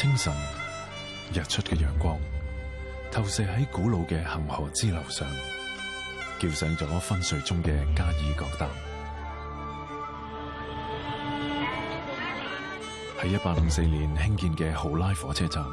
[0.00, 0.32] 清晨，
[1.34, 2.16] 日出嘅陽光
[3.10, 5.26] 投射喺古老嘅恒河支流上，
[6.38, 8.68] 叫醒咗昏睡中嘅加尔各答。
[13.20, 15.64] 喺一八五四年兴建嘅豪拉火车站，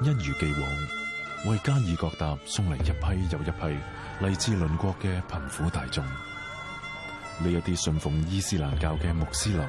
[0.00, 3.78] 一如既往为加尔各答送嚟一批又一批
[4.22, 6.02] 嚟自邻国嘅贫苦大众。
[6.02, 9.60] 呢一啲信奉伊斯兰教嘅穆斯林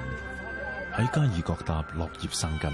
[0.96, 2.74] 喺加尔各答落叶生根。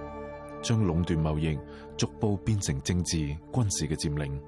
[0.61, 1.57] 将垄断贸易
[1.97, 4.39] 逐步变成政治军事嘅占领。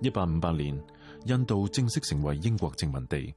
[0.00, 0.80] 一八五八年，
[1.24, 3.34] 印度正式成为英国殖民地。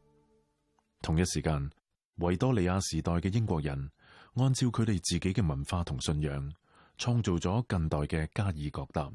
[1.02, 1.70] 同一时间，
[2.18, 3.74] 维多利亚时代嘅英国人
[4.36, 6.52] 按照佢哋自己嘅文化同信仰，
[6.98, 9.10] 创造咗近代嘅加尔各答。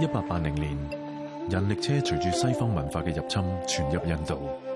[0.00, 0.76] 一八八零年，
[1.50, 4.67] 人力车随住西方文化嘅入侵，传入印度。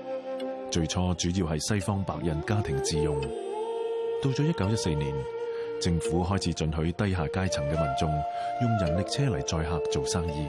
[0.73, 3.21] 最初主要系西方白人家庭自用，
[4.23, 5.13] 到咗一九一四年，
[5.79, 8.09] 政府开始准许低下阶层嘅民众
[8.61, 10.47] 用人力车嚟载客做生意。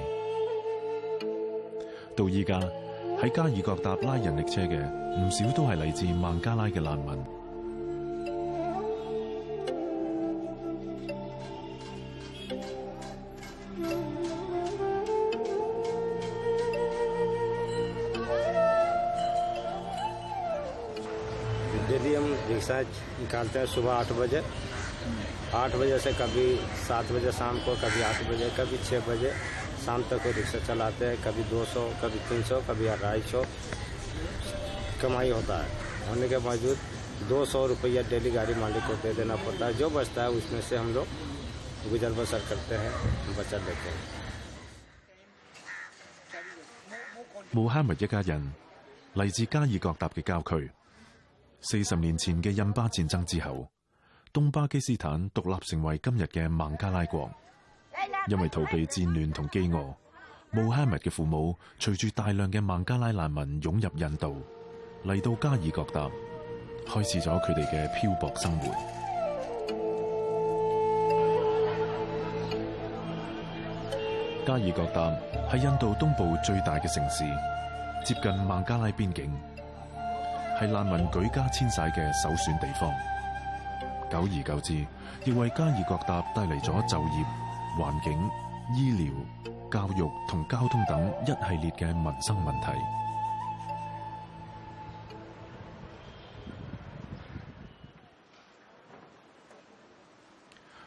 [2.17, 2.59] 到依家
[3.21, 4.79] 喺加尔各答拉人力车嘅
[5.21, 7.44] 唔少都系嚟自孟加拉嘅难民。
[22.65, 24.41] एक्सरसाइज निकालते हैं सुबह आठ बजे
[25.55, 26.47] आठ बजे से कभी
[26.89, 29.31] सात बजे शाम को कभी आठ बजे कभी छः बजे
[29.85, 33.45] शाम तक वो रिक्शा चलाते हैं कभी दो सौ कभी तीन सौ कभी अढ़ाई सौ
[35.03, 39.37] कमाई होता है होने के बावजूद दो सौ रुपया डेली गाड़ी मालिक को दे देना
[39.45, 43.93] पड़ता है जो बचता है उसमें से हम लोग गुजर बसर करते हैं बचा लेते
[43.93, 44.03] हैं
[47.57, 48.47] 冇坑物一家人
[49.21, 50.73] 嚟自加爾各答嘅郊區。
[51.67, 53.67] 四十年前嘅印巴战争之后，
[54.35, 57.29] 东巴基斯坦独立成为今日嘅孟加拉国。
[58.29, 59.95] 因为逃避战乱同饥饿，
[60.51, 64.43] 穆罕默嘅父母随住大量嘅孟加拉难民涌入印度，
[65.05, 66.11] 嚟到加尔各答，
[66.87, 68.67] 开始咗佢哋嘅漂泊生活。
[74.47, 77.25] 加尔各答系印度东部最大嘅城市，
[78.05, 79.35] 接近孟加拉边境。
[80.61, 82.89] 系难民举家迁徙嘅首选地方，
[84.09, 84.87] 久而久之，
[85.25, 87.25] 亦为加尔各答带嚟咗就业、
[87.77, 88.31] 环境、
[88.77, 89.13] 医疗、
[89.73, 92.67] 教育同交通等一系列嘅民生问题。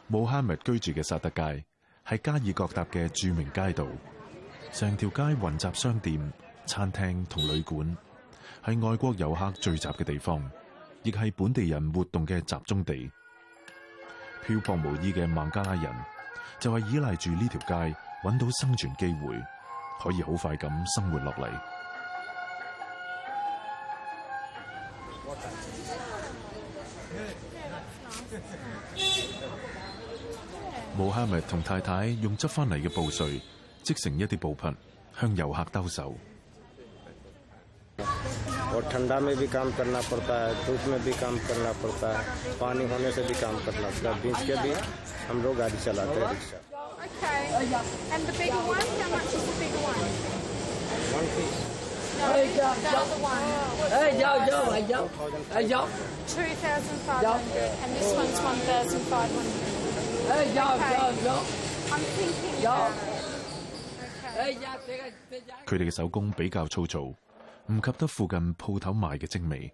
[0.07, 1.65] 穆罕默居住嘅萨德街
[2.09, 3.85] 系加尔各答嘅著名街道，
[4.71, 6.33] 成条街云集商店、
[6.65, 7.97] 餐厅同旅馆。
[8.65, 10.41] 系外国游客聚集嘅地方，
[11.03, 13.09] 亦系本地人活动嘅集中地。
[14.45, 15.91] 漂泊无依嘅孟加拉人，
[16.59, 19.35] 就系依赖住呢条街，搵到生存机会，
[20.01, 21.47] 可以好快咁生活落嚟。
[30.95, 33.39] 穆哈密同太太用执翻嚟嘅布碎，
[33.83, 34.75] 织成一啲布匹，
[35.19, 36.15] 向游客兜售。
[38.91, 43.11] ठंडा में भी काम करना पड़ता है धूप में भी काम करना पड़ता है पानी होने
[43.17, 44.73] से भी काम करना पड़ता है बीच के भी
[45.29, 46.59] हम लोग गाड़ी चलाते हैं रिक्शा
[65.67, 67.26] 佢哋嘅手工比较粗糙。
[67.69, 69.71] 唔及得附近鋪頭賣嘅精美。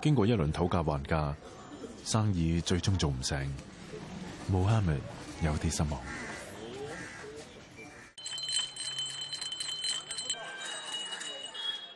[0.02, 1.34] 經過一輪討價還價，
[2.04, 3.38] 生意最終做唔成，
[4.52, 4.98] 冇哈密
[5.44, 6.00] 有啲失望。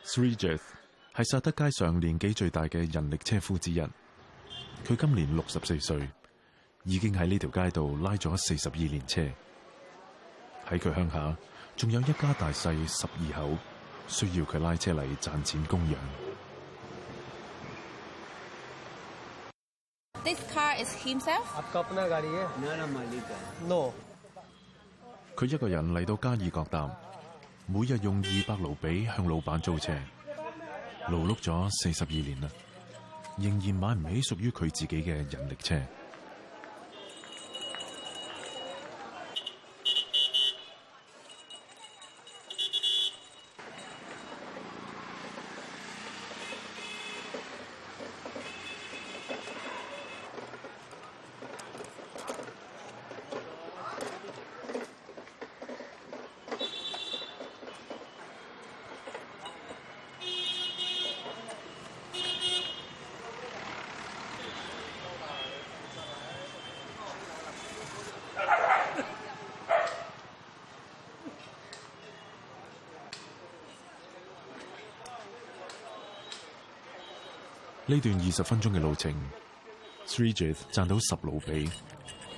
[0.05, 0.35] three
[1.15, 3.79] 係萨德街上年紀最大嘅人力車夫之一，
[4.83, 6.09] 佢今年六十四歲，
[6.85, 9.21] 已經喺呢條街道拉咗四十二年車。
[10.67, 11.37] 喺佢鄉下
[11.77, 13.55] 仲有一家大細十二口
[14.07, 15.93] 需要佢拉車嚟賺錢供養。
[20.23, 23.93] This car is himself？n o
[25.35, 26.89] 佢一個人嚟到加爾各答，
[27.67, 29.93] 每日用二百卢比向老闆租車。
[31.09, 32.49] 劳碌咗四十二年啦，
[33.37, 35.75] 仍然买唔起属于佢自己嘅人力车。
[77.93, 79.13] 呢段二十分鐘嘅路程
[80.07, 81.69] ，Sridath 賺到十卢比，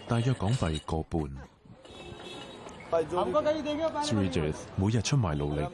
[0.05, 1.21] 大約港幣個半。
[2.91, 5.65] s r e d a t h 每日出賣劳力，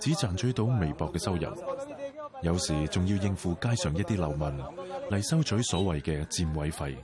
[0.00, 1.56] 只賺取到微薄嘅收入，
[2.42, 4.48] 有時仲要應付街上一啲流民
[5.10, 6.94] 嚟收取所謂嘅佔位費。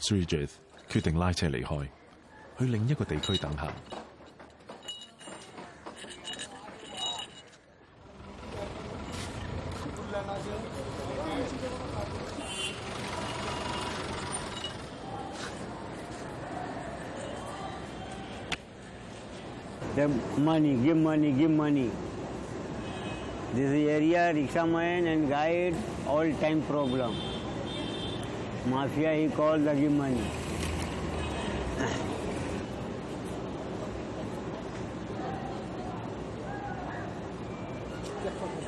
[0.00, 0.50] Sridath
[0.90, 1.88] 決定拉車離開。
[2.58, 3.66] 去另一个地区等下。
[19.96, 20.08] g i e
[20.40, 21.88] money, give money, give money.
[23.54, 25.74] This area rickshaw man and guide
[26.06, 27.14] all time problem.
[28.68, 30.22] Mafia he call the give money.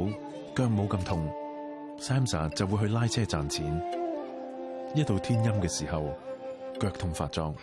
[0.56, 1.30] 脚冇咁痛。
[1.98, 3.66] s a m s a n 就会去拉车赚钱。
[4.94, 6.06] 一到天阴嘅时候，
[6.80, 7.54] 脚痛发作，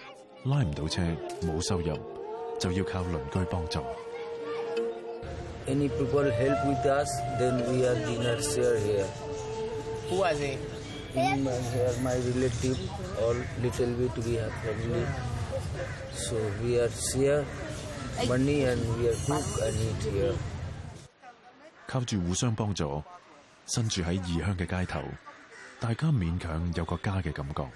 [0.43, 1.01] 拉唔到车，
[1.41, 1.97] 冇收入，
[2.59, 3.79] 就要靠邻居帮助。
[5.67, 9.07] Any people help with us, then we are dinner share here.
[10.11, 10.55] Who are they?
[11.15, 12.79] My relatives
[13.23, 15.07] or little bit to be family.
[21.87, 23.01] 靠住互相帮助，
[23.73, 25.01] 身处喺异乡嘅街头，
[25.79, 27.69] 大家勉强有个家嘅感觉。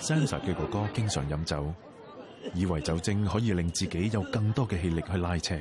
[0.00, 1.72] Sansa 嘅哥哥经常饮酒，
[2.54, 5.56] 以为酒精可以令自己有更多嘅气力去拉车，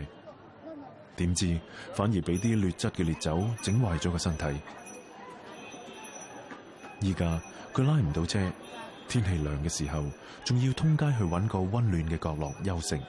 [1.16, 1.60] 点知
[1.94, 4.46] 反而俾啲劣质嘅烈酒整坏咗个身体。
[7.02, 7.42] 依家
[7.74, 8.40] 佢拉唔到车，
[9.10, 10.04] 天气凉嘅时候，
[10.46, 13.00] 仲要通街去揾个温暖嘅角落休息。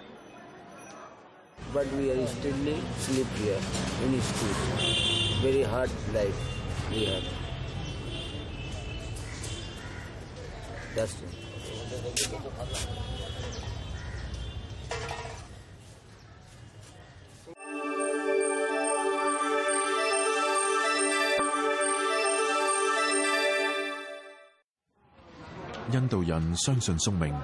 [25.90, 27.34] 印度人相信宿命，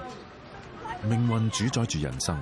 [1.08, 2.36] 命运主宰住人生。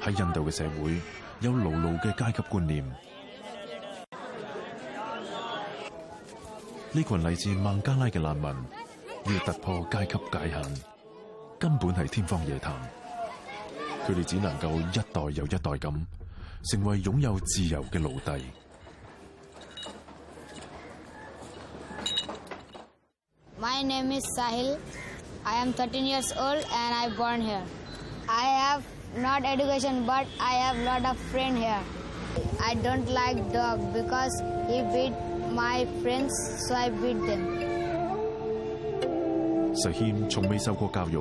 [0.00, 0.98] 喺印度嘅社会
[1.40, 2.82] 有牢牢嘅阶级观念。
[6.92, 8.54] 呢群嚟自孟加拉嘅难民。
[9.32, 10.62] 要突破阶级界限，
[11.58, 12.72] 根本系天方夜谭。
[14.06, 14.80] 佢哋只能够一
[15.12, 15.92] 代又一代咁，
[16.70, 18.44] 成为拥有自由嘅奴隶。
[23.60, 24.78] My name is Sahil.
[25.42, 27.62] I am thirteen years old and I born here.
[28.28, 28.82] I have
[29.20, 31.80] not education, but I have lot of friend here.
[32.60, 34.34] I don't like dog because
[34.68, 35.14] he beat
[35.50, 36.30] my friends,
[36.68, 37.75] so I beat t h e m
[39.82, 41.20] 实谦从未受过教育，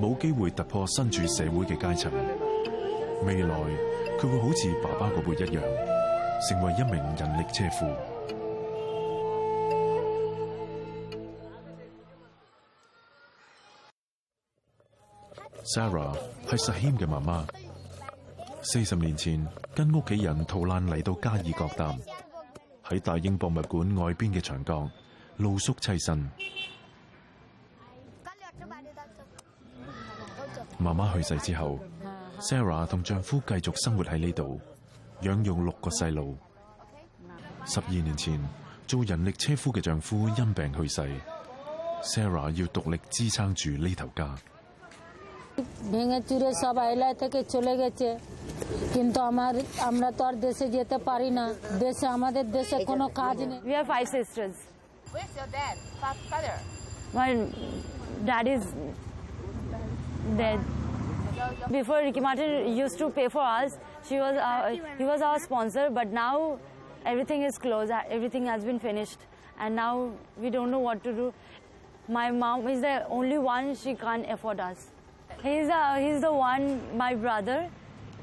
[0.00, 2.12] 冇机会突破身处社会嘅阶层。
[3.26, 3.54] 未来
[4.18, 5.62] 佢会好似爸爸嗰辈一样，
[6.48, 7.86] 成为一名人力车夫。
[15.64, 16.14] Sarah
[16.50, 17.44] 系实谦嘅妈妈，
[18.62, 21.92] 四十年前跟屋企人逃难嚟到加尔各答，
[22.88, 24.88] 喺大英博物馆外边嘅长角
[25.38, 26.28] 露宿栖身。
[30.84, 31.78] 媽媽去世之後
[32.40, 34.60] ，Sarah 同丈夫繼續生活喺呢度，
[35.22, 36.36] 養育六個細路。
[37.64, 38.38] 十二年前，
[38.86, 41.00] 做人力車夫嘅丈夫因病去世
[42.02, 44.36] ，Sarah 要獨力支撐住呢頭家。
[45.90, 46.98] We have five
[54.06, 54.56] sisters.
[55.12, 55.78] Where's your dad?
[56.28, 56.58] Father?
[57.14, 57.36] My
[58.26, 58.66] dad is.
[60.36, 60.60] dead.
[61.70, 63.76] Before Ricky Martin used to pay for us,
[64.08, 66.58] she was our, he was our sponsor, but now
[67.04, 69.18] everything is closed, everything has been finished,
[69.58, 71.34] and now we don't know what to do.
[72.08, 74.86] My mom is the only one, she can't afford us.
[75.42, 77.68] He's, uh, he's the one, my brother,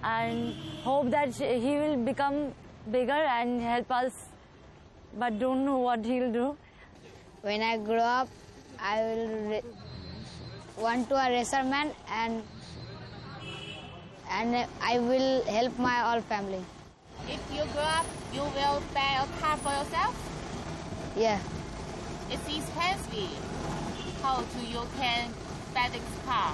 [0.03, 0.53] and
[0.83, 2.51] hope that she, he will become
[2.91, 4.11] bigger and help us,
[5.17, 6.57] but don't know what he'll do.
[7.41, 8.29] When I grow up,
[8.79, 9.61] I will
[10.77, 12.41] one to a racer man and
[14.29, 16.63] and I will help my all family.
[17.27, 20.15] If you grow up, you will buy a car for yourself?
[21.17, 21.39] Yeah.
[22.29, 23.35] It's expensive.
[24.23, 25.33] How do you can
[25.73, 26.53] buy this car?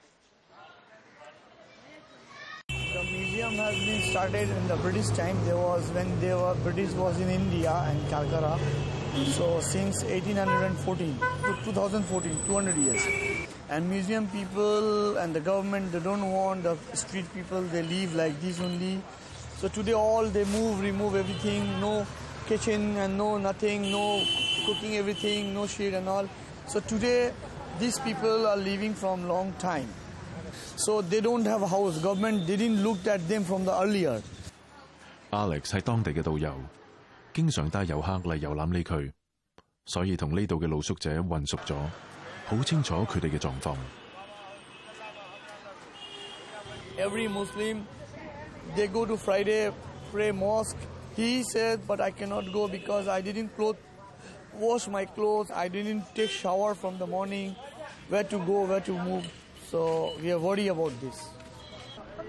[4.11, 5.37] started in the British time.
[5.45, 8.59] There was when they were British was in India and Calcutta.
[9.35, 13.05] So since 1814 to 2014, 200 years.
[13.69, 17.61] And museum people and the government, they don't want the street people.
[17.61, 19.01] They leave like this only.
[19.59, 21.71] So today all they move, remove everything.
[21.79, 22.05] No
[22.47, 23.89] kitchen and no nothing.
[23.93, 24.03] No
[24.65, 25.53] cooking everything.
[25.53, 26.27] No shade and all.
[26.67, 27.31] So today
[27.79, 29.87] these people are leaving from long time
[30.75, 31.97] so they don't have a house.
[31.99, 34.21] Government didn't look at them from the earlier.
[35.33, 36.53] Alex 係當地嘅導遊，
[37.33, 39.13] 經常帶遊客嚟遊覽呢區，
[39.85, 41.75] 所以同呢度嘅露宿者混熟咗，
[42.47, 43.75] 好清楚佢哋嘅狀況。
[46.97, 47.85] Every Muslim
[48.75, 49.71] they go to Friday
[50.11, 50.77] pray mosque.
[51.15, 53.75] He said, but I cannot go because I didn't clothe,
[54.57, 55.51] wash my clothes.
[55.51, 57.55] I didn't take shower from the morning.
[58.09, 58.65] Where to go?
[58.65, 59.25] Where to move?
[59.71, 61.15] So we are worried about this.
[61.15, 62.27] They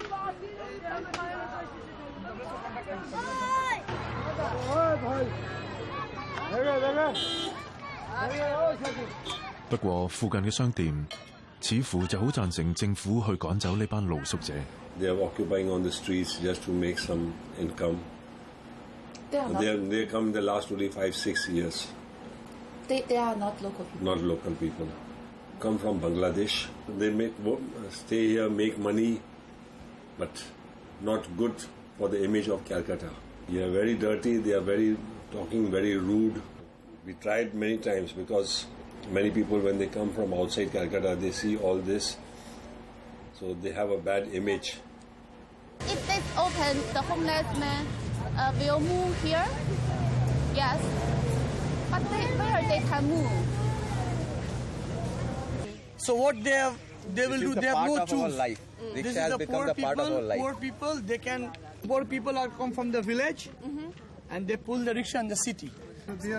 [15.08, 17.98] are occupying on the streets just to make some income.
[19.32, 21.88] They are they, are, they come in the last only five six years.
[22.86, 24.04] They they are not local people.
[24.06, 24.86] Not local people
[25.62, 26.66] come from Bangladesh.
[26.98, 27.32] They make
[27.90, 29.20] stay here, make money,
[30.18, 30.44] but
[31.00, 31.54] not good
[31.98, 33.10] for the image of Calcutta.
[33.48, 34.38] They are very dirty.
[34.38, 34.96] They are very
[35.30, 36.42] talking, very rude.
[37.06, 38.66] We tried many times because
[39.12, 42.16] many people, when they come from outside Calcutta, they see all this,
[43.38, 44.78] so they have a bad image.
[45.86, 47.86] If this opens, the homeless man
[48.36, 49.46] uh, will move here.
[50.54, 50.78] Yes,
[51.90, 53.61] but they, where they can move?
[56.02, 56.76] So what they have,
[57.14, 57.54] they will do.
[57.54, 58.34] They have no choice.
[58.34, 58.60] life.
[58.82, 58.94] Mm.
[58.94, 60.22] This is the poor people.
[60.36, 60.94] Poor people.
[60.96, 61.52] They can.
[61.86, 63.90] Poor people are come from the village, mm-hmm.
[64.30, 65.70] and they pull the rickshaw in the city.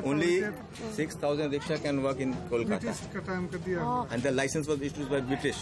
[0.03, 0.43] Only
[0.91, 2.95] 6,000 rickshaw can work in Kolkata.
[3.79, 4.07] Oh.
[4.11, 5.57] And the license was issued by British.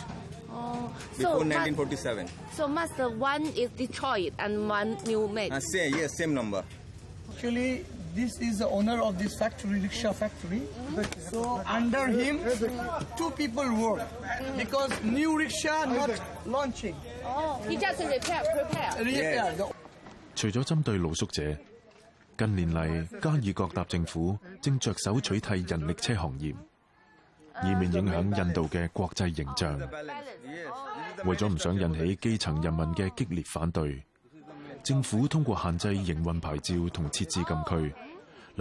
[0.49, 0.91] Oh.
[1.17, 2.29] Before so 1947.
[2.55, 5.57] so master, one is Detroit and one New Mexico.
[5.57, 6.63] Uh, same, yes, same number.
[7.33, 10.61] Actually, t h is is the owner of this factory rickshaw factory.
[11.31, 11.39] So
[11.79, 12.35] under him,
[13.19, 14.01] two people work
[14.61, 16.11] because new rickshaw not
[16.55, 16.95] launching.
[17.69, 18.93] He just repair, prepare.
[20.35, 21.55] 除咗针对露宿者，
[22.37, 26.49] 近年嚟加尔各答政府正着手取缔人力车行业，
[27.63, 29.77] 以免影响印度嘅国际形象。
[31.23, 34.03] 为咗唔想引起基层人民嘅激烈反对。
[34.83, 37.93] 政府通過限制營運牌照同設置禁區，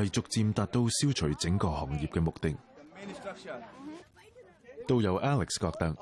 [0.01, 2.55] 嚟逐漸達到消除整個行業嘅目的。
[4.87, 5.97] 都由 Alex 覺得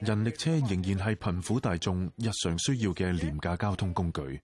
[0.00, 4.40] 人力車仍然係貧苦大眾日常需要嘅廉價交通工具。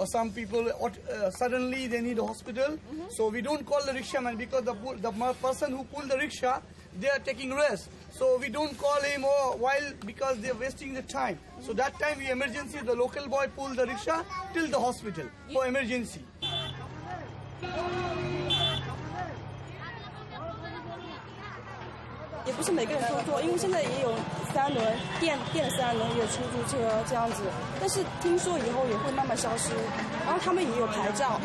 [0.00, 0.88] or some people uh,
[1.30, 2.68] suddenly they need a hospital.
[2.78, 3.08] Mm -hmm.
[3.16, 4.74] So we don't call the man because the,
[5.06, 5.12] the
[5.46, 6.56] person who pulled the rickshaw,
[7.02, 7.84] they are taking rest.
[8.18, 11.06] So we don't call him or oh, while because they are wasting the time.
[11.36, 11.50] Mm -hmm.
[11.64, 11.80] So mm-hmm.
[11.84, 14.20] that time we emergency, the local boy pull the rickshaw
[14.54, 16.22] till the hospital for emergency.
[24.54, 24.84] 三轮、
[25.20, 27.42] 电电三轮、也出租车这样子，
[27.78, 29.70] 但是听说以后也会慢慢消失。
[30.24, 31.40] 然后他们也有牌照，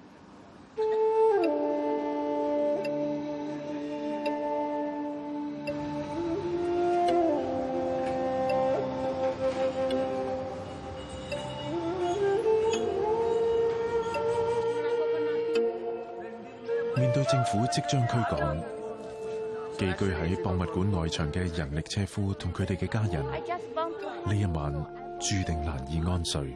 [17.51, 18.57] 府即将驱赶
[19.77, 23.21] 寄居喺博物馆外墙嘅人力车夫同佢哋嘅家人，
[24.25, 24.71] 呢一晚
[25.19, 26.55] 注定难以安睡。